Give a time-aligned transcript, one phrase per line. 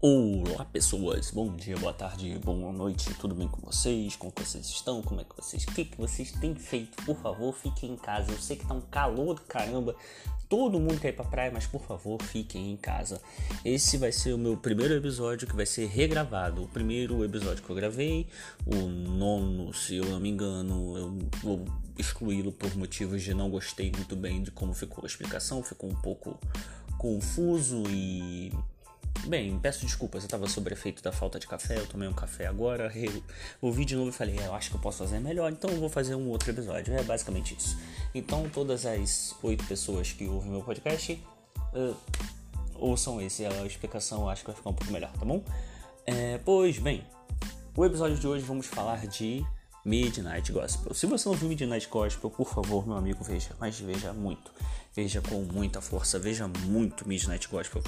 [0.00, 4.14] Olá pessoas, bom dia, boa tarde, boa noite, tudo bem com vocês?
[4.14, 5.02] Como vocês estão?
[5.02, 5.64] Como é que vocês.
[5.64, 7.04] O que, que vocês têm feito?
[7.04, 8.30] Por favor, fiquem em casa.
[8.30, 9.96] Eu sei que tá um calor do caramba,
[10.48, 13.20] todo mundo quer ir pra praia, mas por favor, fiquem em casa.
[13.64, 16.62] Esse vai ser o meu primeiro episódio que vai ser regravado.
[16.62, 18.28] O primeiro episódio que eu gravei,
[18.66, 21.64] o nono, se eu não me engano, eu vou
[21.98, 25.96] excluí-lo por motivos de não gostei muito bem de como ficou a explicação, ficou um
[25.96, 26.38] pouco
[26.96, 28.52] confuso e
[29.26, 32.46] Bem, peço desculpas, eu estava sob efeito da falta de café, eu tomei um café
[32.46, 33.22] agora, eu
[33.60, 35.78] ouvi de novo e falei, é, eu acho que eu posso fazer melhor, então eu
[35.78, 37.78] vou fazer um outro episódio, é basicamente isso.
[38.14, 41.12] Então todas as oito pessoas que ouvem meu podcast,
[41.74, 41.96] uh,
[42.74, 45.44] ouçam esse, a explicação acho que vai ficar um pouco melhor, tá bom?
[46.06, 47.04] É, pois bem,
[47.76, 49.44] o episódio de hoje vamos falar de
[49.84, 50.94] Midnight Gospel.
[50.94, 54.50] Se você não viu Midnight Gospel, por favor, meu amigo, veja, mas veja muito,
[54.94, 57.82] veja com muita força, veja muito Midnight Gospel.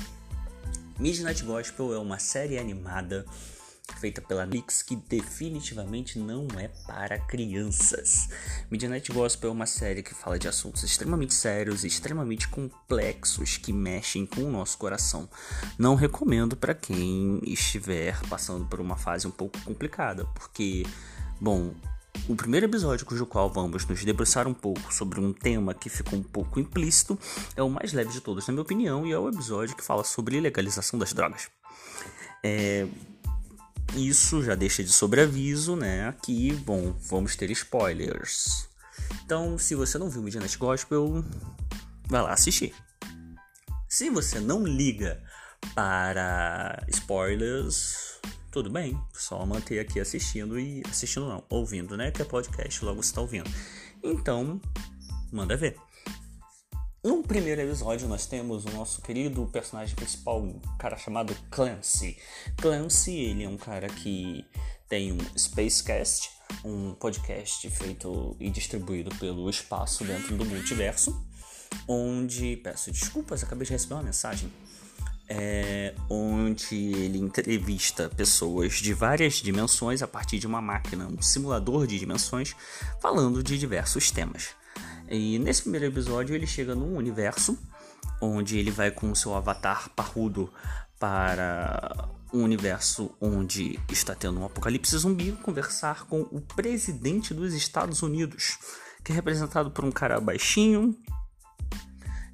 [1.01, 3.25] Midnight Gospel é uma série animada
[3.99, 8.29] feita pela Netflix que definitivamente não é para crianças.
[8.71, 14.27] Midnight Gospel é uma série que fala de assuntos extremamente sérios extremamente complexos que mexem
[14.27, 15.27] com o nosso coração.
[15.79, 20.85] Não recomendo para quem estiver passando por uma fase um pouco complicada, porque,
[21.41, 21.73] bom,
[22.29, 26.19] o primeiro episódio, cujo qual vamos nos debruçar um pouco sobre um tema que ficou
[26.19, 27.19] um pouco implícito,
[27.57, 30.05] é o mais leve de todos, na minha opinião, e é o episódio que fala
[30.05, 31.49] sobre legalização das drogas.
[32.43, 32.87] É,
[33.95, 36.09] isso já deixa de sobreaviso, né?
[36.09, 38.69] Aqui, bom, vamos ter spoilers.
[39.25, 41.25] Então, se você não viu Midnight Gospel,
[42.07, 42.75] vai lá assistir.
[43.89, 45.21] Se você não liga
[45.75, 48.21] para spoilers,
[48.51, 52.11] tudo bem, só manter aqui assistindo e assistindo não, ouvindo, né?
[52.11, 53.49] Que é podcast, logo você está ouvindo.
[54.03, 54.61] Então,
[55.33, 55.77] manda ver.
[57.03, 62.19] No primeiro episódio nós temos o nosso querido personagem principal, um cara chamado Clancy.
[62.61, 64.45] Clancy, ele é um cara que
[64.89, 66.31] tem um Spacecast,
[66.65, 71.25] um podcast feito e distribuído pelo espaço dentro do multiverso,
[71.89, 74.53] onde peço desculpas, acabei de receber uma mensagem
[75.33, 81.87] é, onde ele entrevista pessoas de várias dimensões a partir de uma máquina, um simulador
[81.87, 82.57] de dimensões,
[83.01, 84.49] falando de diversos temas.
[85.09, 87.57] E nesse primeiro episódio ele chega num universo
[88.21, 90.53] onde ele vai com o seu avatar parrudo
[90.99, 98.03] para um universo onde está tendo um apocalipse zumbi conversar com o presidente dos Estados
[98.03, 98.59] Unidos,
[99.05, 100.97] que é representado por um cara baixinho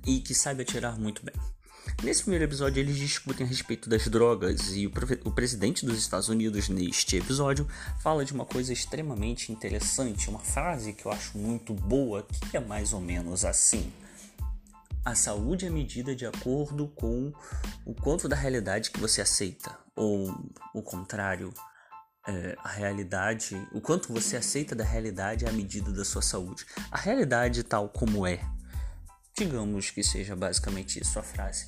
[0.07, 1.35] e que sabe atirar muito bem.
[2.03, 4.93] Nesse primeiro episódio, eles discutem a respeito das drogas e o,
[5.25, 7.67] o, presidente dos Estados Unidos, neste episódio,
[8.01, 12.61] fala de uma coisa extremamente interessante, uma frase que eu acho muito boa, que é
[12.61, 13.91] mais ou menos assim.
[15.05, 17.33] A saúde é medida de acordo com
[17.85, 20.35] o quanto da realidade que você aceita, ou
[20.75, 21.53] o contrário,
[22.29, 26.67] é, a realidade, o quanto você aceita da realidade é a medida da sua saúde.
[26.91, 28.41] A realidade tal como é,
[29.37, 31.67] digamos que seja basicamente isso a frase.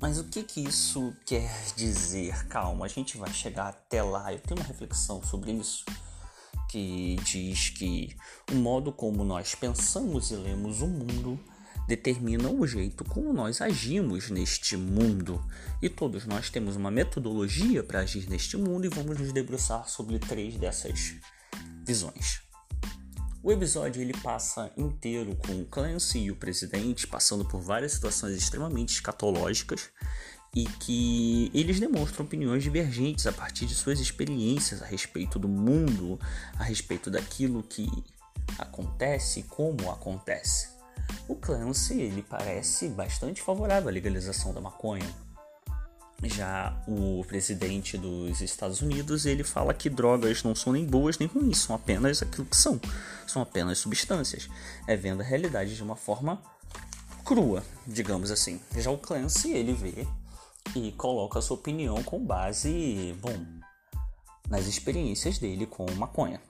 [0.00, 2.46] Mas o que que isso quer dizer?
[2.48, 4.32] Calma, a gente vai chegar até lá.
[4.32, 5.84] Eu tenho uma reflexão sobre isso
[6.68, 8.16] que diz que
[8.50, 11.38] o modo como nós pensamos e lemos o mundo
[11.86, 15.44] determina o jeito como nós agimos neste mundo.
[15.80, 20.18] E todos nós temos uma metodologia para agir neste mundo e vamos nos debruçar sobre
[20.18, 21.14] três dessas
[21.86, 22.40] visões.
[23.44, 28.36] O episódio ele passa inteiro com o Clancy e o presidente passando por várias situações
[28.36, 29.90] extremamente escatológicas
[30.54, 36.20] e que eles demonstram opiniões divergentes a partir de suas experiências a respeito do mundo,
[36.56, 37.90] a respeito daquilo que
[38.56, 40.68] acontece e como acontece.
[41.26, 45.12] O Clancy ele parece bastante favorável à legalização da maconha,
[46.24, 51.28] já o presidente dos Estados Unidos, ele fala que drogas não são nem boas nem
[51.28, 52.80] ruins, são apenas aquilo que são,
[53.26, 54.48] são apenas substâncias.
[54.86, 56.40] É vendo a realidade de uma forma
[57.24, 58.60] crua, digamos assim.
[58.76, 60.06] Já o Clancy, ele vê
[60.76, 63.44] e coloca a sua opinião com base, bom,
[64.48, 66.40] nas experiências dele com maconha.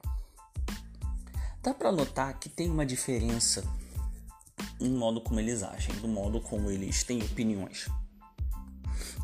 [1.62, 3.64] Dá para notar que tem uma diferença
[4.81, 7.88] no modo como eles agem, no modo como eles têm opiniões.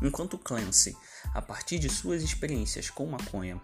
[0.01, 0.95] Enquanto Clancy,
[1.33, 3.61] a partir de suas experiências com maconha,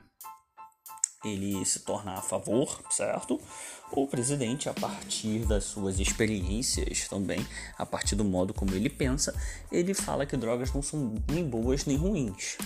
[1.24, 3.40] ele se torna a favor, certo?
[3.92, 7.46] O presidente, a partir das suas experiências também,
[7.78, 9.34] a partir do modo como ele pensa,
[9.72, 12.58] ele fala que drogas não são nem boas nem ruins.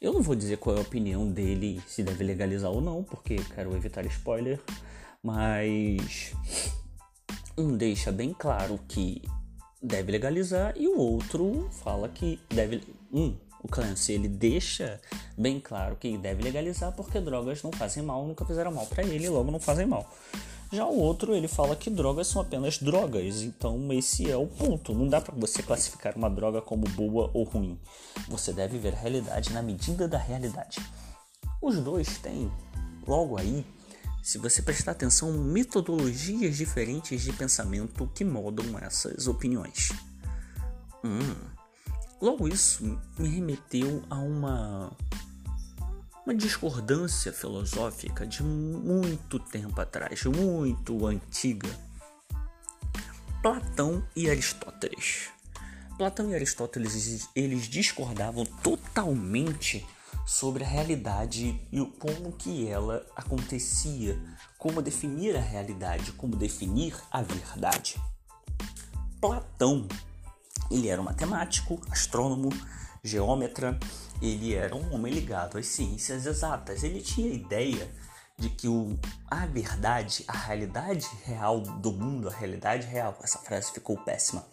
[0.00, 3.36] Eu não vou dizer qual é a opinião dele, se deve legalizar ou não, porque
[3.54, 4.60] quero evitar spoiler,
[5.22, 6.32] mas
[7.56, 9.22] um deixa bem claro que
[9.82, 12.82] deve legalizar e o outro fala que deve.
[13.12, 15.00] Um, o Clancy ele deixa
[15.36, 19.28] bem claro que deve legalizar porque drogas não fazem mal, nunca fizeram mal para ele,
[19.28, 20.08] logo não fazem mal.
[20.72, 24.94] Já o outro, ele fala que drogas são apenas drogas, então esse é o ponto.
[24.94, 27.78] Não dá para você classificar uma droga como boa ou ruim.
[28.26, 30.80] Você deve ver a realidade na medida da realidade.
[31.60, 32.50] Os dois têm,
[33.06, 33.66] logo aí,
[34.22, 39.90] se você prestar atenção, metodologias diferentes de pensamento que moldam essas opiniões.
[41.04, 41.34] Hum.
[42.20, 44.96] Logo isso me remeteu a uma
[46.24, 51.68] uma discordância filosófica de muito tempo atrás, muito antiga.
[53.42, 55.30] Platão e Aristóteles.
[55.98, 59.84] Platão e Aristóteles eles discordavam totalmente
[60.26, 64.18] sobre a realidade e como que ela acontecia,
[64.58, 68.00] como definir a realidade, como definir a verdade.
[69.20, 69.86] Platão,
[70.70, 72.50] ele era um matemático, astrônomo,
[73.02, 73.78] geômetra,
[74.20, 76.82] ele era um homem ligado às ciências exatas.
[76.82, 77.90] Ele tinha a ideia
[78.38, 78.98] de que o,
[79.30, 84.44] a verdade, a realidade real do mundo, a realidade real, essa frase ficou péssima,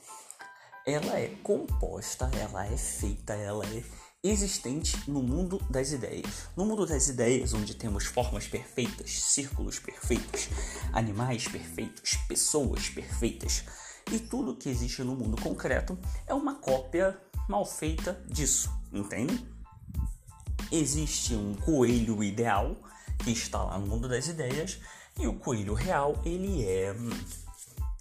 [0.86, 3.84] ela é composta, ela é feita, ela é
[4.22, 6.50] existente no mundo das ideias.
[6.56, 10.50] No mundo das ideias, onde temos formas perfeitas, círculos perfeitos,
[10.92, 13.64] animais perfeitos, pessoas perfeitas,
[14.12, 17.18] e tudo que existe no mundo concreto é uma cópia
[17.48, 19.48] mal feita disso, entende?
[20.70, 22.76] Existe um coelho ideal
[23.24, 24.80] que está lá no mundo das ideias
[25.18, 26.94] e o coelho real ele é,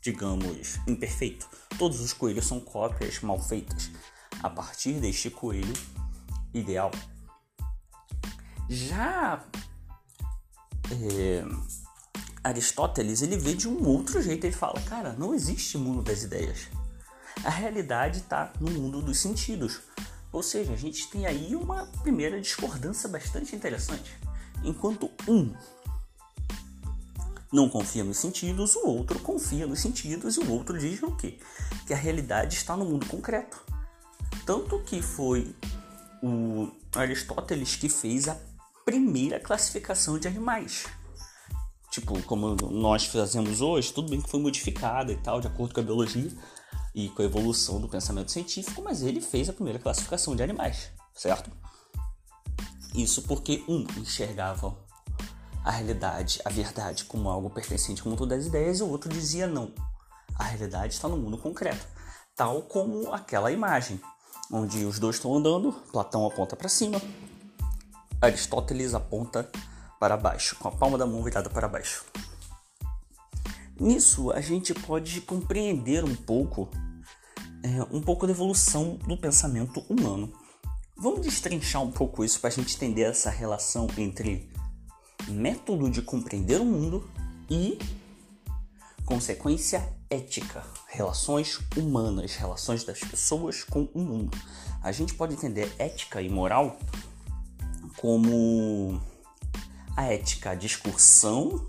[0.02, 1.48] digamos, imperfeito.
[1.78, 3.90] Todos os coelhos são cópias mal feitas
[4.42, 5.72] a partir deste coelho
[6.54, 6.90] ideal.
[8.68, 9.44] Já
[10.90, 11.44] é,
[12.42, 14.44] Aristóteles ele vê de um outro jeito.
[14.44, 16.68] Ele fala, cara, não existe mundo das ideias.
[17.44, 19.80] A realidade está no mundo dos sentidos.
[20.32, 24.18] Ou seja, a gente tem aí uma primeira discordância bastante interessante.
[24.64, 25.54] Enquanto um
[27.50, 31.38] não confia nos sentidos, o outro confia nos sentidos e o outro diz o quê?
[31.86, 33.64] Que a realidade está no mundo concreto.
[34.44, 35.54] Tanto que foi
[36.22, 38.36] o Aristóteles que fez a
[38.84, 40.86] primeira classificação de animais.
[41.90, 45.80] Tipo, como nós fazemos hoje, tudo bem que foi modificada e tal, de acordo com
[45.80, 46.30] a biologia,
[46.94, 50.90] e com a evolução do pensamento científico, mas ele fez a primeira classificação de animais,
[51.14, 51.50] certo?
[52.94, 54.76] Isso porque um enxergava
[55.64, 59.46] a realidade, a verdade, como algo pertencente ao mundo das ideias, e o outro dizia
[59.46, 59.72] não.
[60.34, 61.86] A realidade está no mundo concreto,
[62.34, 64.00] tal como aquela imagem,
[64.50, 67.00] onde os dois estão andando, Platão aponta para cima,
[68.20, 69.48] Aristóteles aponta
[70.00, 72.04] para baixo, com a palma da mão virada para baixo.
[73.78, 76.68] Nisso a gente pode compreender um pouco
[77.62, 80.32] é, um pouco da evolução do pensamento humano.
[80.96, 84.50] Vamos destrinchar um pouco isso para a gente entender essa relação entre
[85.28, 87.08] método de compreender o mundo
[87.48, 87.78] e
[89.08, 94.36] consequência ética, relações humanas, relações das pessoas com o mundo.
[94.82, 96.78] A gente pode entender ética e moral
[97.96, 99.00] como
[99.96, 101.66] a ética, a discussão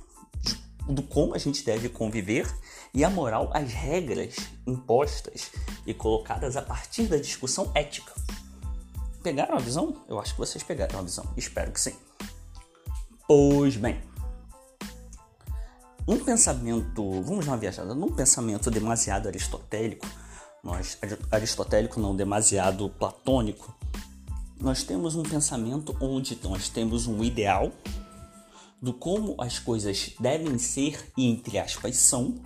[0.90, 2.46] do como a gente deve conviver
[2.94, 4.36] e a moral as regras
[4.68, 5.50] impostas
[5.88, 8.14] e colocadas a partir da discussão ética.
[9.24, 10.04] Pegaram a visão?
[10.10, 11.24] Eu acho que vocês pegaram a visão.
[11.38, 11.96] Espero que sim.
[13.26, 14.02] Pois bem,
[16.10, 20.08] um pensamento, vamos dar uma viajada, num pensamento demasiado aristotélico,
[20.64, 20.98] nós
[21.30, 23.72] aristotélico não demasiado platônico,
[24.60, 27.72] nós temos um pensamento onde nós temos um ideal
[28.82, 32.42] do como as coisas devem ser e entre aspas são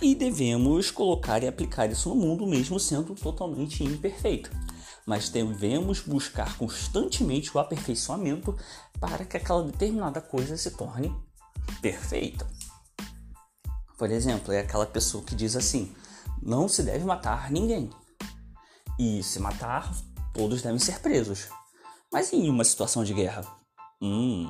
[0.00, 4.50] e devemos colocar e aplicar isso no mundo mesmo sendo totalmente imperfeito.
[5.04, 8.56] Mas devemos buscar constantemente o aperfeiçoamento
[8.98, 11.14] para que aquela determinada coisa se torne
[11.82, 12.46] perfeita.
[13.96, 15.94] Por exemplo, é aquela pessoa que diz assim:
[16.42, 17.90] não se deve matar ninguém.
[18.98, 19.92] E se matar,
[20.32, 21.48] todos devem ser presos.
[22.12, 23.44] Mas em uma situação de guerra?
[24.00, 24.48] Hum,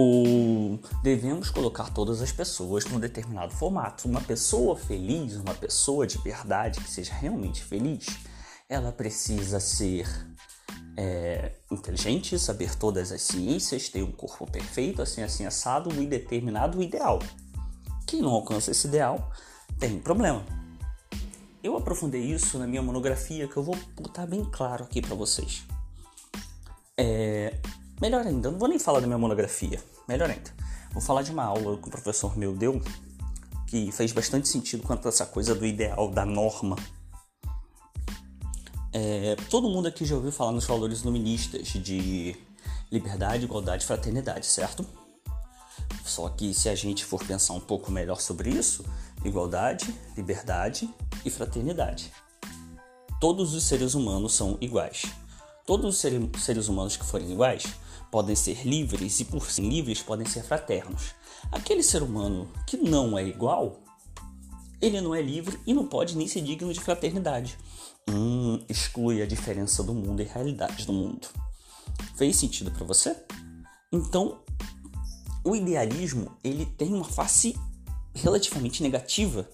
[0.00, 4.06] ou devemos colocar todas as pessoas num determinado formato.
[4.06, 8.06] Uma pessoa feliz, uma pessoa de verdade que seja realmente feliz,
[8.68, 10.06] ela precisa ser
[10.96, 16.80] é, inteligente, saber todas as ciências, ter um corpo perfeito, assim, assim, assado e determinado
[16.80, 17.18] ideal.
[18.08, 19.30] Quem não alcança esse ideal
[19.78, 20.44] tem problema.
[21.62, 25.62] Eu aprofundei isso na minha monografia que eu vou botar bem claro aqui para vocês.
[26.96, 27.54] É,
[28.00, 29.82] Melhor ainda, eu não vou nem falar da minha monografia.
[30.08, 30.50] Melhor ainda.
[30.92, 32.80] Vou falar de uma aula que o professor meu deu
[33.66, 36.76] que fez bastante sentido quanto a essa coisa do ideal, da norma.
[38.92, 42.34] É, todo mundo aqui já ouviu falar nos valores iluministas de
[42.90, 44.86] liberdade, igualdade e fraternidade, certo?
[46.08, 48.82] Só que se a gente for pensar um pouco melhor sobre isso,
[49.22, 50.88] igualdade, liberdade
[51.22, 52.10] e fraternidade.
[53.20, 55.02] Todos os seres humanos são iguais.
[55.66, 56.00] Todos os
[56.42, 57.64] seres humanos que forem iguais
[58.10, 61.14] podem ser livres e, por serem livres, podem ser fraternos.
[61.52, 63.82] Aquele ser humano que não é igual,
[64.80, 67.58] ele não é livre e não pode nem ser digno de fraternidade.
[68.08, 71.28] Hum, exclui a diferença do mundo e a realidade do mundo.
[72.16, 73.14] Fez sentido para você?
[73.92, 74.38] Então,
[75.48, 77.58] o idealismo ele tem uma face
[78.14, 79.48] relativamente negativa,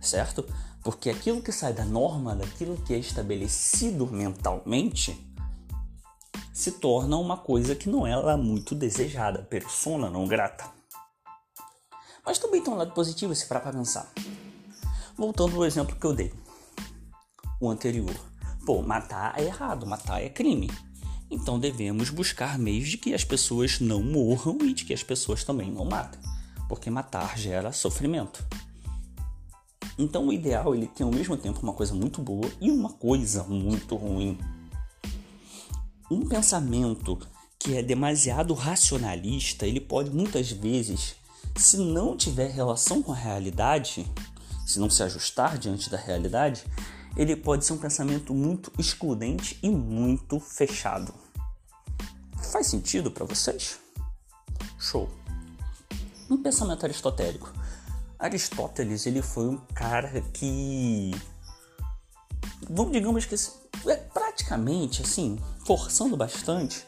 [0.00, 0.44] certo?
[0.82, 5.18] Porque aquilo que sai da norma, daquilo que é estabelecido mentalmente,
[6.52, 10.70] se torna uma coisa que não é lá muito desejada, persona não grata.
[12.26, 14.12] Mas também tem um lado positivo se para pensar.
[15.16, 16.32] Voltando ao exemplo que eu dei,
[17.58, 18.14] o anterior.
[18.66, 20.70] Pô, matar é errado, matar é crime.
[21.30, 25.44] Então devemos buscar meios de que as pessoas não morram e de que as pessoas
[25.44, 26.20] também não matem,
[26.68, 28.44] porque matar gera sofrimento.
[29.98, 33.42] Então o ideal ele tem ao mesmo tempo uma coisa muito boa e uma coisa
[33.44, 34.38] muito ruim.
[36.10, 37.18] Um pensamento
[37.58, 41.16] que é demasiado racionalista, ele pode muitas vezes,
[41.56, 44.06] se não tiver relação com a realidade,
[44.64, 46.64] se não se ajustar diante da realidade,
[47.16, 51.12] ele pode ser um pensamento muito excludente e muito fechado.
[52.52, 53.78] Faz sentido para vocês?
[54.78, 55.08] Show.
[56.30, 57.52] Um pensamento aristotélico.
[58.18, 61.12] Aristóteles ele foi um cara que,
[62.68, 63.34] vamos digamos que
[63.88, 66.84] é praticamente assim, forçando bastante,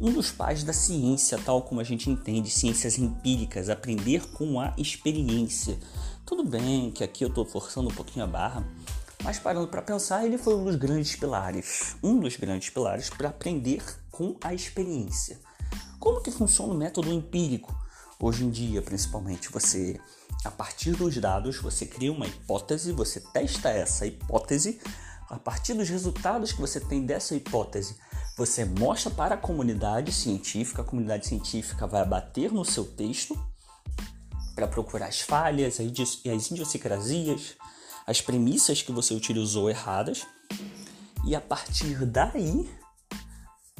[0.00, 4.74] um dos pais da ciência tal como a gente entende, ciências empíricas, aprender com a
[4.76, 5.78] experiência.
[6.24, 8.64] Tudo bem que aqui eu estou forçando um pouquinho a barra,
[9.22, 13.28] mas parando para pensar, ele foi um dos grandes pilares, um dos grandes pilares para
[13.28, 15.38] aprender com a experiência.
[15.98, 17.74] Como que funciona o método empírico?
[18.18, 19.98] Hoje em dia, principalmente, você
[20.44, 24.80] a partir dos dados, você cria uma hipótese, você testa essa hipótese,
[25.28, 27.96] a partir dos resultados que você tem dessa hipótese,
[28.36, 33.38] você mostra para a comunidade científica, a comunidade científica vai bater no seu texto
[34.54, 35.86] para procurar as falhas, as
[36.24, 37.56] idiosincrasias,
[38.06, 40.26] as premissas que você utilizou erradas
[41.24, 42.68] e a partir daí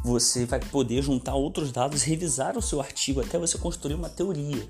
[0.03, 4.69] você vai poder juntar outros dados, revisar o seu artigo até você construir uma teoria.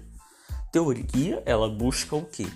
[0.73, 2.47] Teoria, ela busca o quê?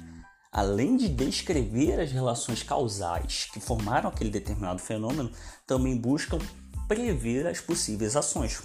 [0.53, 5.31] Além de descrever as relações causais que formaram aquele determinado fenômeno,
[5.67, 6.39] também buscam
[6.87, 8.63] prever as possíveis ações.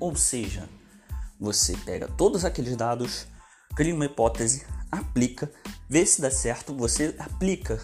[0.00, 0.68] Ou seja,
[1.38, 3.26] você pega todos aqueles dados,
[3.76, 5.52] cria uma hipótese, aplica,
[5.86, 7.78] vê se dá certo, você aplica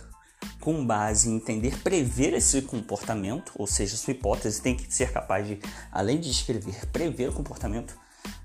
[0.59, 5.47] com base em entender, prever esse comportamento, ou seja, sua hipótese tem que ser capaz
[5.47, 5.61] de,
[5.93, 7.95] além de descrever, prever o comportamento.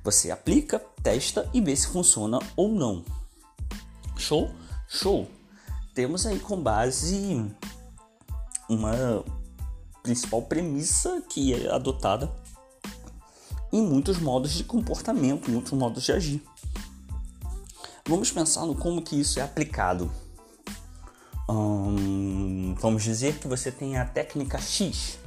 [0.04, 3.06] Você aplica, testa e vê se funciona ou não.
[4.18, 4.51] Show?
[4.88, 5.27] Show!
[5.94, 7.46] Temos aí com base
[8.68, 9.24] uma
[10.04, 12.30] principal premissa que é adotada
[13.72, 16.44] em muitos modos de comportamento, muitos modos de agir.
[18.08, 20.10] Vamos pensar no como que isso é aplicado.
[21.50, 25.20] Hum, vamos dizer que você tem a técnica X.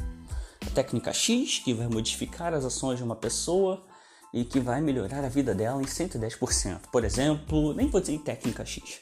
[0.66, 3.84] A técnica X que vai modificar as ações de uma pessoa
[4.32, 6.80] e que vai melhorar a vida dela em 110%.
[6.90, 9.00] Por exemplo, nem vou dizer técnica X,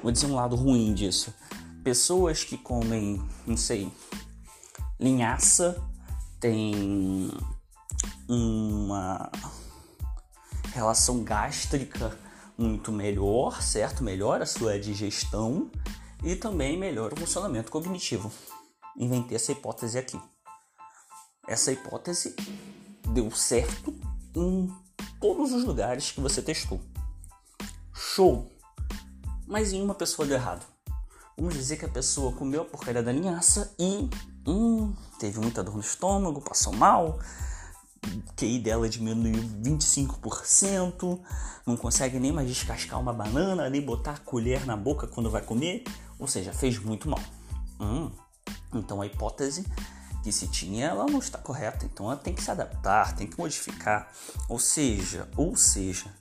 [0.00, 1.34] vou dizer um lado ruim disso.
[1.82, 3.90] Pessoas que comem, não sei,
[5.00, 5.82] linhaça,
[6.38, 7.28] têm
[8.28, 9.30] uma
[10.72, 12.16] relação gástrica
[12.56, 14.02] muito melhor, certo?
[14.02, 15.70] Melhora a sua digestão
[16.24, 18.32] e também melhora o funcionamento cognitivo.
[18.96, 20.20] Inventei essa hipótese aqui.
[21.46, 22.34] Essa hipótese
[23.08, 23.94] deu certo
[24.34, 24.72] em
[25.20, 26.80] todos os lugares que você testou.
[27.94, 28.50] Show!
[29.46, 30.66] Mas em uma pessoa deu errado.
[31.36, 34.08] Vamos dizer que a pessoa comeu a porcaria da linhaça e
[34.46, 37.18] hum, teve muita dor no estômago, passou mal,
[38.36, 41.20] QI dela diminuiu 25%,
[41.66, 45.42] não consegue nem mais descascar uma banana, nem botar a colher na boca quando vai
[45.42, 45.84] comer,
[46.18, 47.20] ou seja, fez muito mal.
[47.80, 48.10] Hum,
[48.74, 49.66] então a hipótese
[50.22, 53.38] que se tinha ela não está correta, então ela tem que se adaptar, tem que
[53.38, 54.10] modificar.
[54.48, 56.12] Ou seja, ou seja,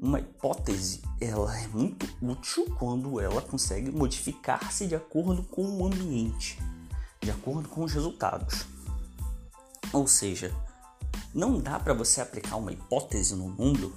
[0.00, 6.58] uma hipótese ela é muito útil quando ela consegue modificar-se de acordo com o ambiente,
[7.20, 8.66] de acordo com os resultados.
[9.92, 10.54] Ou seja,
[11.34, 13.94] não dá para você aplicar uma hipótese no mundo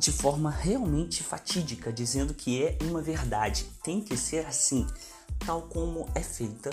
[0.00, 4.86] de forma realmente fatídica, dizendo que é uma verdade, tem que ser assim,
[5.44, 6.70] tal como é feita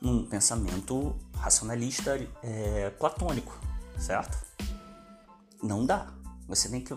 [0.00, 3.56] num pensamento racionalista é, platônico,
[3.98, 4.36] certo?
[5.62, 6.12] Não dá.
[6.48, 6.96] Você tem que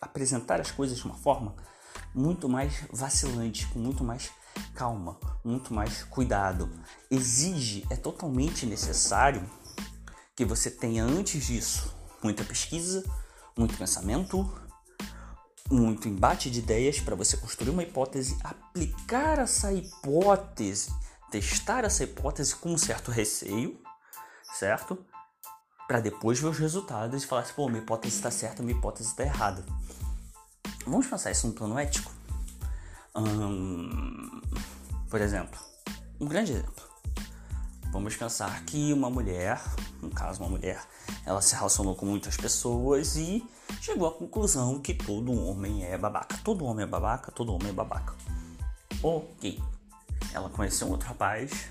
[0.00, 1.54] apresentar as coisas de uma forma
[2.14, 4.30] muito mais vacilante, com muito mais
[4.74, 6.70] calma, muito mais cuidado.
[7.10, 9.42] Exige, é totalmente necessário
[10.36, 13.04] que você tenha antes disso muita pesquisa,
[13.56, 14.50] muito pensamento,
[15.70, 20.92] muito embate de ideias para você construir uma hipótese, aplicar essa hipótese,
[21.30, 23.80] testar essa hipótese com um certo receio,
[24.54, 24.98] certo?
[25.86, 29.10] Para depois ver os resultados e falar assim, pô, minha hipótese está certa, minha hipótese
[29.10, 29.64] está errada.
[30.84, 32.10] Vamos pensar isso no plano ético?
[33.14, 34.40] Hum,
[35.08, 35.58] por exemplo,
[36.20, 36.89] um grande exemplo.
[37.90, 39.60] Vamos pensar que uma mulher,
[40.00, 40.80] no caso uma mulher,
[41.26, 43.44] ela se relacionou com muitas pessoas e
[43.80, 46.38] chegou à conclusão que todo homem é babaca.
[46.44, 48.14] Todo homem é babaca, todo homem é babaca.
[49.02, 49.60] Ok.
[50.32, 51.68] Ela conheceu um outro rapaz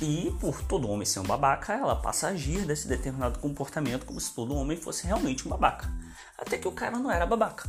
[0.00, 4.20] e, por todo homem ser um babaca, ela passa a agir desse determinado comportamento como
[4.20, 5.92] se todo homem fosse realmente um babaca.
[6.38, 7.68] Até que o cara não era babaca.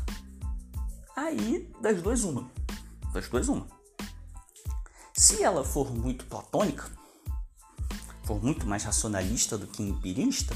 [1.15, 2.49] Aí, das duas, uma.
[3.11, 3.67] Das duas, uma.
[5.13, 6.89] Se ela for muito platônica,
[8.23, 10.55] for muito mais racionalista do que empirista,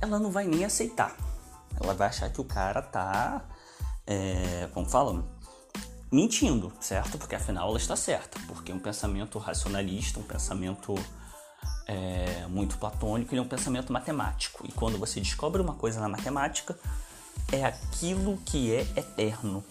[0.00, 1.16] ela não vai nem aceitar.
[1.80, 3.44] Ela vai achar que o cara tá,
[4.06, 5.24] é, como falam,
[6.10, 7.18] mentindo, certo?
[7.18, 8.38] Porque afinal ela está certa.
[8.46, 10.94] Porque um pensamento racionalista, um pensamento
[11.86, 14.64] é, muito platônico, ele é um pensamento matemático.
[14.66, 16.78] E quando você descobre uma coisa na matemática,
[17.50, 19.64] é aquilo que é eterno.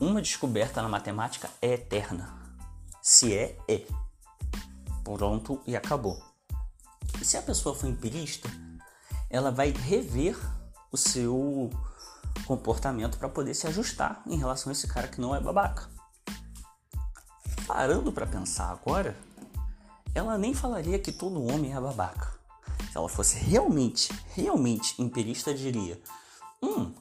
[0.00, 2.34] Uma descoberta na matemática é eterna.
[3.02, 3.82] Se é, é
[5.14, 6.20] pronto e acabou.
[7.20, 8.50] E se a pessoa for empirista,
[9.30, 10.36] ela vai rever
[10.90, 11.70] o seu
[12.44, 15.88] comportamento para poder se ajustar em relação a esse cara que não é babaca.
[17.66, 19.16] Parando para pensar agora,
[20.14, 22.34] ela nem falaria que todo homem é babaca.
[22.90, 26.00] Se ela fosse realmente, realmente empirista, diria:
[26.62, 26.92] Hum,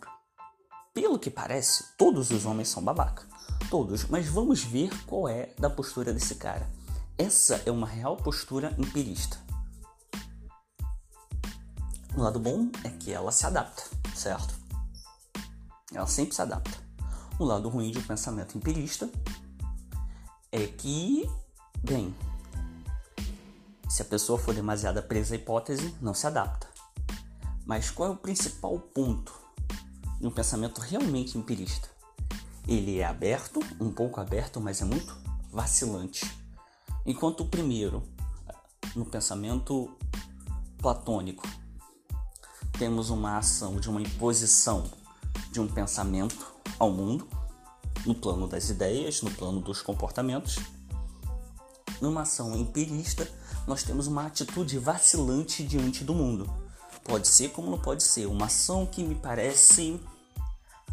[0.93, 3.23] pelo que parece, todos os homens são babaca.
[3.69, 6.69] Todos, mas vamos ver qual é da postura desse cara.
[7.17, 9.37] Essa é uma real postura empirista.
[12.13, 14.53] O lado bom é que ela se adapta, certo?
[15.93, 16.77] Ela sempre se adapta.
[17.39, 19.09] O lado ruim de um pensamento empirista
[20.51, 21.29] é que,
[21.81, 22.13] bem,
[23.89, 26.67] se a pessoa for demasiado presa à hipótese, não se adapta.
[27.65, 29.33] Mas qual é o principal ponto
[30.19, 31.87] de um pensamento realmente empirista?
[32.67, 35.15] Ele é aberto, um pouco aberto, mas é muito
[35.49, 36.44] vacilante.
[37.05, 38.01] Enquanto o primeiro,
[38.95, 39.95] no pensamento
[40.79, 41.47] platônico,
[42.79, 44.83] temos uma ação de uma imposição
[45.51, 47.27] de um pensamento ao mundo,
[48.05, 50.57] no plano das ideias, no plano dos comportamentos.
[52.01, 53.29] Numa ação empirista,
[53.67, 56.51] nós temos uma atitude vacilante diante do mundo.
[57.03, 59.99] Pode ser como não pode ser, uma ação que me parece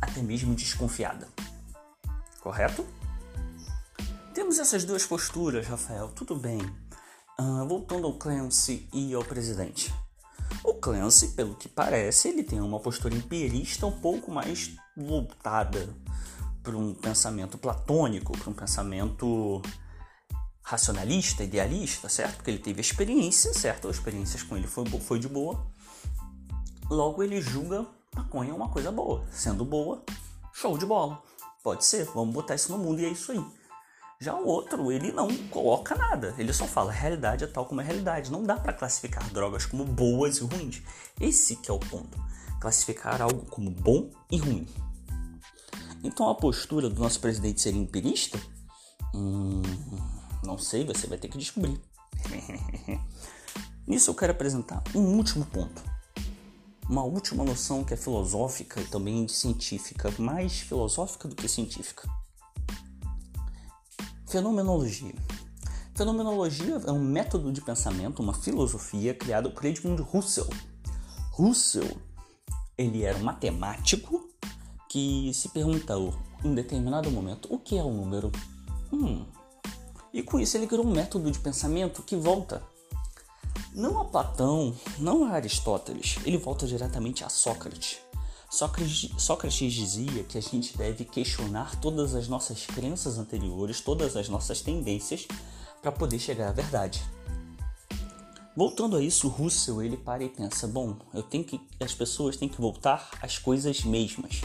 [0.01, 1.27] até mesmo desconfiada.
[2.41, 2.87] Correto?
[4.53, 6.61] Temos essas duas posturas, Rafael, tudo bem.
[7.41, 9.91] Uh, voltando ao Clancy e ao presidente.
[10.63, 15.97] O Clancy, pelo que parece, ele tem uma postura empirista um pouco mais voltada
[16.63, 19.63] para um pensamento platônico, para um pensamento
[20.63, 22.37] racionalista, idealista, certo?
[22.37, 23.89] Porque ele teve experiência, certo?
[23.89, 25.67] As experiências com ele foi, foi de boa.
[26.91, 29.25] Logo, ele julga maconha uma coisa boa.
[29.33, 30.05] Sendo boa,
[30.53, 31.23] show de bola.
[31.63, 33.62] Pode ser, vamos botar isso no mundo e é isso aí.
[34.23, 37.81] Já o outro, ele não coloca nada, ele só fala, a realidade é tal como
[37.81, 38.31] é a realidade.
[38.31, 40.81] Não dá para classificar drogas como boas e ruins.
[41.21, 42.17] Esse que é o ponto.
[42.61, 44.65] Classificar algo como bom e ruim.
[46.05, 48.41] Então a postura do nosso presidente seria empirista?
[49.13, 49.61] Hum,
[50.45, 51.81] não sei, você vai ter que descobrir.
[53.85, 55.83] Nisso eu quero apresentar um último ponto.
[56.89, 62.09] Uma última noção que é filosófica e também científica, mais filosófica do que científica
[64.33, 65.15] Fenomenologia.
[65.95, 70.49] Fenomenologia é um método de pensamento, uma filosofia criada por Edmund Russell.
[71.33, 71.99] Russell,
[72.79, 74.27] ele era um matemático
[74.89, 78.33] que se perguntou em determinado momento o que é um número.
[78.91, 79.27] Hum.
[80.15, 82.63] E com isso ele criou um método de pensamento que volta
[83.75, 88.02] não a Platão, não a Aristóteles, ele volta diretamente a Sócrates.
[88.53, 94.29] Sócrates, Sócrates dizia que a gente deve questionar todas as nossas crenças anteriores, todas as
[94.29, 95.27] nossas tendências,
[95.81, 97.03] para poder chegar à verdade.
[98.55, 102.47] Voltando a isso, Russell ele para e pensa: bom, eu tenho que as pessoas têm
[102.47, 104.43] que voltar às coisas mesmas,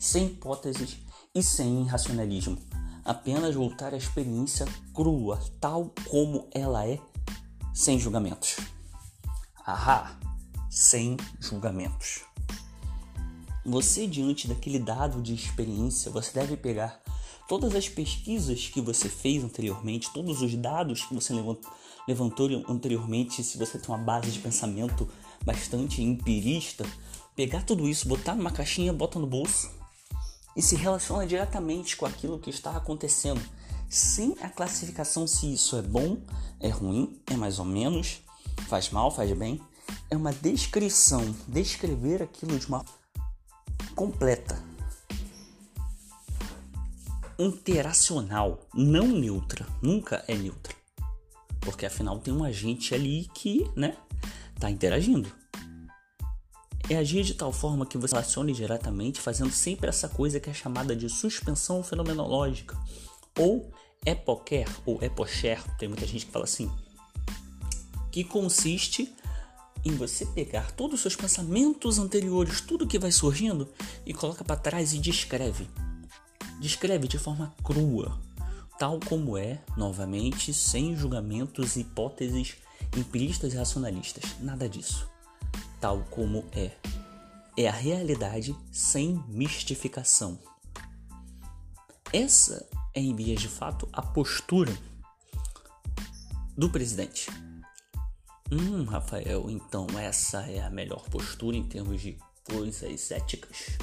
[0.00, 0.96] sem hipóteses
[1.32, 2.58] e sem racionalismo.
[3.04, 6.98] Apenas voltar à experiência crua, tal como ela é,
[7.72, 8.56] sem julgamentos.
[9.64, 10.18] Ahá,
[10.68, 12.24] sem julgamentos.
[13.66, 17.00] Você diante daquele dado de experiência, você deve pegar
[17.48, 21.32] todas as pesquisas que você fez anteriormente, todos os dados que você
[22.06, 25.08] levantou anteriormente, se você tem uma base de pensamento
[25.44, 26.84] bastante empirista,
[27.34, 29.70] pegar tudo isso, botar numa caixinha, bota no bolso
[30.54, 33.40] e se relaciona diretamente com aquilo que está acontecendo,
[33.88, 36.18] sem a classificação se isso é bom,
[36.60, 38.20] é ruim, é mais ou menos,
[38.68, 39.60] faz mal, faz bem.
[40.10, 42.84] É uma descrição, descrever aquilo de uma
[43.94, 44.62] completa,
[47.38, 50.74] interacional, não neutra, nunca é neutra.
[51.60, 53.96] Porque afinal tem um agente ali que, né,
[54.58, 55.32] tá interagindo.
[56.88, 60.54] É agir de tal forma que você relacione diretamente, fazendo sempre essa coisa que é
[60.54, 62.76] chamada de suspensão fenomenológica,
[63.38, 63.72] ou
[64.04, 66.70] epoquer, ou epocher, tem muita gente que fala assim,
[68.12, 69.14] que consiste
[69.84, 73.68] em você pegar todos os seus pensamentos anteriores, tudo que vai surgindo,
[74.06, 75.68] e coloca para trás e descreve.
[76.60, 78.18] Descreve de forma crua,
[78.78, 82.56] tal como é, novamente, sem julgamentos hipóteses
[82.96, 84.36] empiristas e racionalistas.
[84.40, 85.08] Nada disso.
[85.80, 86.70] Tal como é.
[87.56, 90.38] É a realidade sem mistificação.
[92.12, 94.72] Essa é, em vias de fato, a postura
[96.56, 97.28] do presidente.
[98.52, 103.78] Hum, Rafael, então essa é a melhor postura em termos de coisas éticas,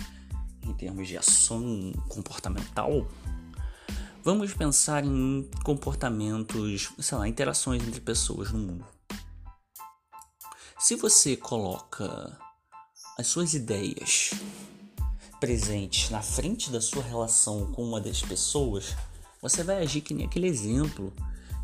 [0.62, 3.08] em termos de ação comportamental?
[4.24, 8.86] Vamos pensar em comportamentos, sei lá, interações entre pessoas no mundo.
[10.78, 12.38] Se você coloca
[13.18, 14.30] as suas ideias
[15.40, 18.96] presentes na frente da sua relação com uma das pessoas,
[19.42, 21.12] você vai agir que nem aquele exemplo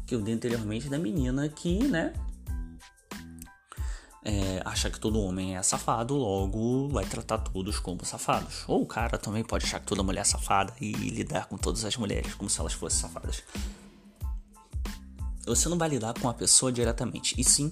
[0.07, 2.11] que eu dei anteriormente da menina que, né,
[4.27, 8.65] é, acha que todo homem é safado, logo vai tratar todos como safados.
[8.67, 11.85] Ou o cara também pode achar que toda mulher é safada e lidar com todas
[11.85, 13.41] as mulheres como se elas fossem safadas.
[15.45, 17.71] Você não vai lidar com a pessoa diretamente, e sim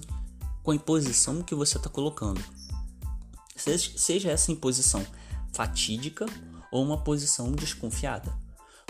[0.62, 2.42] com a imposição que você está colocando.
[3.54, 5.06] Seja essa imposição
[5.52, 6.24] fatídica
[6.72, 8.32] ou uma posição desconfiada,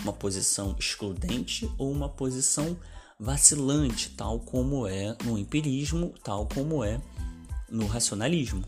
[0.02, 2.78] uma posição excludente ou uma posição
[3.18, 7.00] vacilante, tal como é no empirismo, tal como é
[7.70, 8.64] no racionalismo.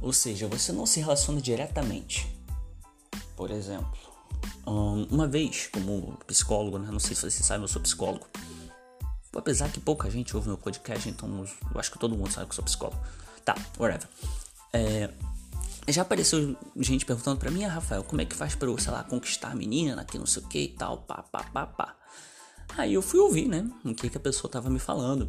[0.00, 2.26] Ou seja, você não se relaciona diretamente.
[3.36, 3.98] Por exemplo,
[4.64, 6.88] uma vez, como psicólogo, né?
[6.90, 8.26] não sei se você sabe, eu sou psicólogo.
[9.34, 12.52] Apesar que pouca gente ouve meu podcast, então eu acho que todo mundo sabe que
[12.52, 12.98] eu sou psicólogo.
[13.44, 14.08] Tá, whatever.
[14.72, 15.10] É,
[15.88, 18.92] já apareceu gente perguntando pra mim, ah, Rafael, como é que faz pra eu, sei
[18.92, 21.96] lá, conquistar a menina, que não sei o que e tal, pá, pá, pá, pá.
[22.76, 25.28] Aí eu fui ouvir, né, o que, que a pessoa tava me falando.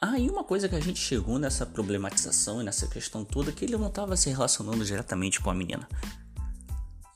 [0.00, 3.52] Ah, e uma coisa que a gente chegou nessa problematização e nessa questão toda é
[3.52, 5.88] que ele não estava se relacionando diretamente com a menina.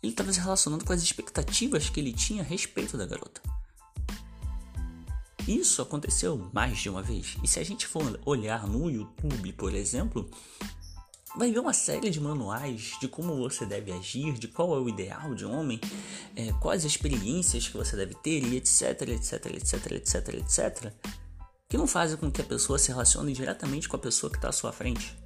[0.02, 3.42] Ele estava se relacionando com as expectativas que ele tinha a respeito da garota.
[5.46, 7.36] Isso aconteceu mais de uma vez.
[7.42, 10.30] E se a gente for olhar no YouTube, por exemplo,
[11.36, 14.88] vai ver uma série de manuais de como você deve agir, de qual é o
[14.88, 15.78] ideal de homem,
[16.34, 20.94] é, quais experiências que você deve ter e etc, etc, etc, etc, etc
[21.70, 24.48] que não fazem com que a pessoa se relacione diretamente com a pessoa que está
[24.48, 25.16] à sua frente.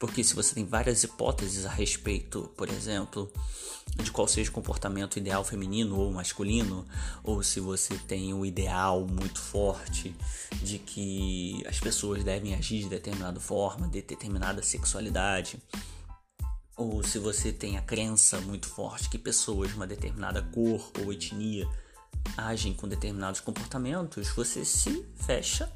[0.00, 3.30] Porque se você tem várias hipóteses a respeito, por exemplo,
[4.02, 6.86] de qual seja o comportamento ideal feminino ou masculino,
[7.22, 10.16] ou se você tem o ideal muito forte
[10.62, 15.62] de que as pessoas devem agir de determinada forma, de determinada sexualidade,
[16.78, 21.12] ou se você tem a crença muito forte que pessoas de uma determinada cor ou
[21.12, 21.68] etnia
[22.36, 25.70] agem com determinados comportamentos, você se fecha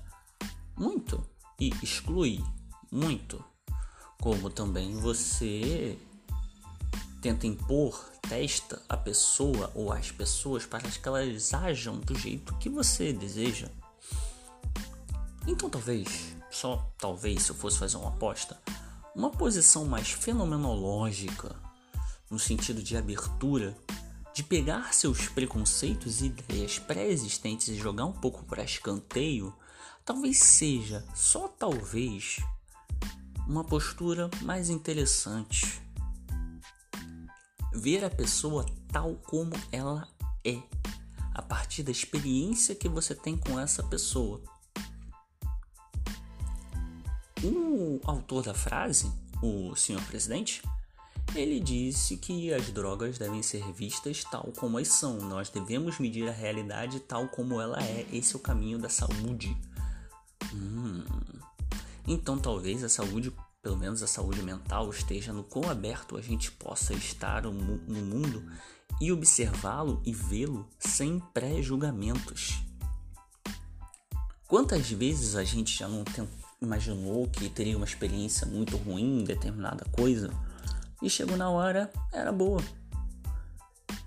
[0.77, 1.25] muito
[1.59, 2.44] e exclui
[2.90, 3.44] muito.
[4.20, 5.99] Como também você
[7.20, 12.68] tenta impor, testa a pessoa ou as pessoas para que elas ajam do jeito que
[12.68, 13.68] você deseja.
[15.46, 18.61] Então, talvez, só talvez, se eu fosse fazer uma aposta,
[19.14, 21.55] uma posição mais fenomenológica,
[22.31, 23.77] no sentido de abertura
[24.37, 29.51] de pegar seus preconceitos e ideias pré-existentes e jogar um pouco para escanteio,
[30.05, 32.37] talvez seja, só talvez,
[33.49, 35.81] uma postura mais interessante.
[37.72, 40.07] Ver a pessoa tal como ela
[40.44, 40.61] é,
[41.33, 44.42] a partir da experiência que você tem com essa pessoa.
[47.42, 50.61] o autor da frase, o senhor presidente,
[51.35, 55.19] ele disse que as drogas devem ser vistas tal como elas são.
[55.19, 58.07] Nós devemos medir a realidade tal como ela é.
[58.12, 59.57] Esse é o caminho da saúde.
[60.55, 61.05] Hum.
[62.07, 66.51] Então talvez a saúde, pelo menos a saúde mental, esteja no quão aberto a gente
[66.53, 68.43] possa estar no mundo
[69.01, 72.62] e observá-lo e vê-lo sem pré-julgamentos.
[74.47, 76.05] Quantas vezes a gente já não
[76.62, 80.31] imaginou que teria uma experiência muito ruim em determinada coisa
[81.03, 82.63] e chegou na hora, era boa.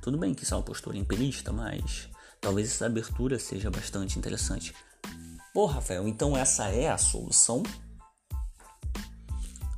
[0.02, 2.10] Tudo bem que isso é uma postura empirista, mas
[2.42, 4.74] talvez essa abertura seja bastante interessante.
[5.54, 7.64] Pô, Rafael, então essa é a solução?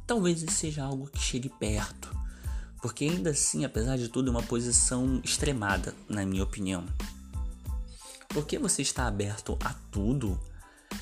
[0.05, 2.13] Talvez seja algo que chegue perto,
[2.81, 6.85] porque ainda assim, apesar de tudo, é uma posição extremada, na minha opinião.
[8.29, 10.39] Porque você está aberto a tudo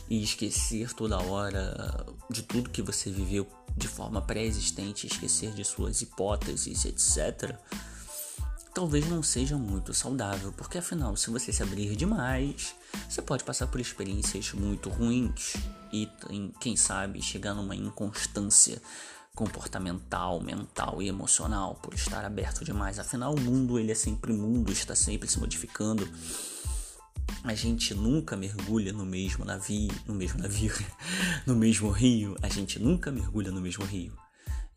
[0.10, 6.02] e esquecer toda hora de tudo que você viveu de forma pré-existente, esquecer de suas
[6.02, 7.56] hipóteses, etc.,
[8.74, 12.76] talvez não seja muito saudável, porque afinal, se você se abrir demais,
[13.10, 15.56] você pode passar por experiências muito ruins
[15.92, 16.10] e,
[16.60, 18.82] quem sabe, chegar numa inconstância
[19.36, 23.00] comportamental, mental e emocional por estar aberto demais.
[23.00, 26.08] Afinal, o mundo ele é sempre mundo, está sempre se modificando.
[27.44, 30.74] A gente nunca mergulha no mesmo navio, no mesmo navio,
[31.48, 32.36] no mesmo rio.
[32.42, 34.14] A gente nunca mergulha no mesmo rio.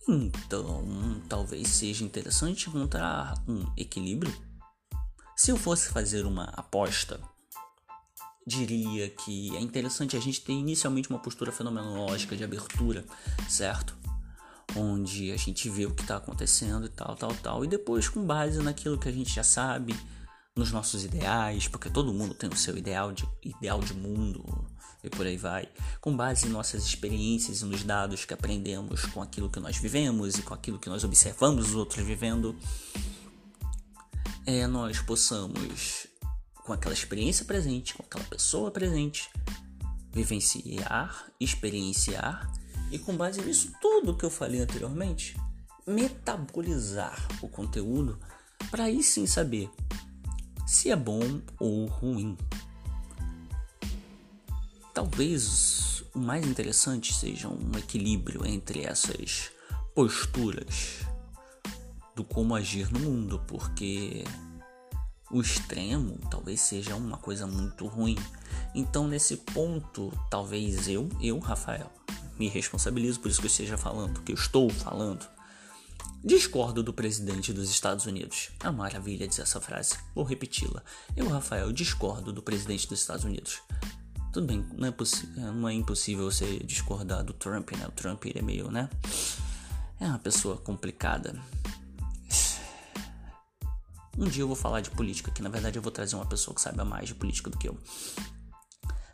[0.08, 4.32] Então, talvez seja interessante encontrar um equilíbrio.
[5.36, 7.20] Se eu fosse fazer uma aposta,
[8.46, 13.04] diria que é interessante a gente ter inicialmente uma postura fenomenológica de abertura,
[13.48, 13.96] certo?
[14.76, 18.24] onde a gente vê o que está acontecendo e tal, tal, tal, e depois com
[18.24, 19.94] base naquilo que a gente já sabe,
[20.54, 24.44] nos nossos ideais, porque todo mundo tem o seu ideal de, ideal de mundo
[25.02, 25.68] e por aí vai,
[26.00, 30.38] com base em nossas experiências e nos dados que aprendemos com aquilo que nós vivemos
[30.38, 32.56] e com aquilo que nós observamos os outros vivendo,
[34.46, 36.06] é, nós possamos,
[36.64, 39.28] com aquela experiência presente, com aquela pessoa presente,
[40.12, 42.52] vivenciar, experienciar
[42.90, 45.36] e com base nisso tudo que eu falei anteriormente,
[45.84, 48.20] metabolizar o conteúdo
[48.70, 49.68] para aí sim saber
[50.66, 52.36] se é bom ou ruim.
[54.94, 59.50] Talvez o mais interessante seja um equilíbrio entre essas
[59.94, 61.00] posturas
[62.14, 64.24] do como agir no mundo, porque
[65.30, 68.16] o extremo talvez seja uma coisa muito ruim.
[68.74, 71.90] Então, nesse ponto, talvez eu, eu, Rafael,
[72.38, 75.26] me responsabilizo por isso que eu esteja falando, que eu estou falando.
[76.24, 78.50] Discordo do presidente dos Estados Unidos.
[78.62, 79.96] Uma maravilha dizer essa frase.
[80.14, 80.82] Vou repeti-la.
[81.16, 83.60] Eu, Rafael, discordo do presidente dos Estados Unidos.
[84.32, 84.94] Tudo bem, não é,
[85.52, 87.86] não é impossível você discordar do Trump, né?
[87.88, 88.88] O Trump ele é meio, né?
[89.98, 91.38] É uma pessoa complicada.
[94.16, 96.54] Um dia eu vou falar de política, que na verdade eu vou trazer uma pessoa
[96.54, 97.76] que saiba mais de política do que eu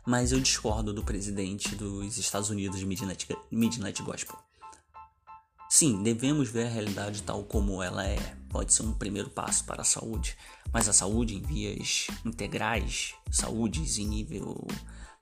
[0.05, 4.35] mas eu discordo do presidente dos Estados Unidos de Midnight, Midnight Gospel.
[5.69, 8.17] Sim, devemos ver a realidade tal como ela é.
[8.49, 10.35] Pode ser um primeiro passo para a saúde,
[10.73, 14.67] mas a saúde em vias integrais, saúde em nível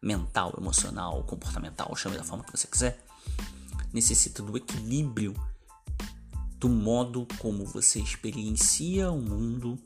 [0.02, 3.04] mental, emocional, comportamental, chame da forma que você quiser,
[3.92, 5.36] necessita do equilíbrio
[6.58, 9.78] do modo como você experiencia o mundo,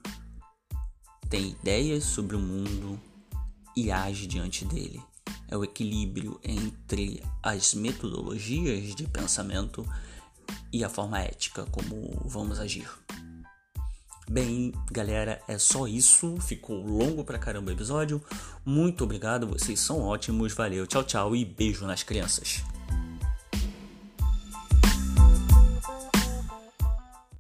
[1.28, 3.00] tem ideias sobre o mundo,
[3.76, 5.02] e age diante dele.
[5.48, 9.86] É o equilíbrio entre as metodologias de pensamento
[10.72, 12.90] e a forma ética como vamos agir.
[14.30, 16.38] Bem, galera, é só isso.
[16.40, 18.24] Ficou longo pra caramba o episódio.
[18.64, 20.54] Muito obrigado, vocês são ótimos.
[20.54, 22.64] Valeu, tchau, tchau e beijo nas crianças.